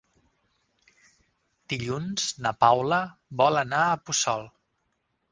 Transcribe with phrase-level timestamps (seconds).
[1.73, 2.99] Dilluns na Paula
[3.43, 4.49] vol anar a Puçol.